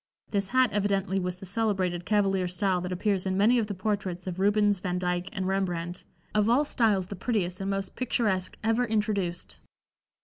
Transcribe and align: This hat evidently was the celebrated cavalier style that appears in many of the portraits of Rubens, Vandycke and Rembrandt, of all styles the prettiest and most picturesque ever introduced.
This 0.31 0.47
hat 0.47 0.71
evidently 0.73 1.19
was 1.19 1.37
the 1.37 1.45
celebrated 1.45 2.05
cavalier 2.07 2.47
style 2.47 2.81
that 2.81 2.91
appears 2.91 3.27
in 3.27 3.37
many 3.37 3.59
of 3.59 3.67
the 3.67 3.75
portraits 3.75 4.25
of 4.25 4.39
Rubens, 4.39 4.79
Vandycke 4.79 5.29
and 5.31 5.47
Rembrandt, 5.47 6.05
of 6.33 6.49
all 6.49 6.65
styles 6.65 7.05
the 7.05 7.15
prettiest 7.15 7.61
and 7.61 7.69
most 7.69 7.95
picturesque 7.95 8.57
ever 8.63 8.85
introduced. 8.85 9.59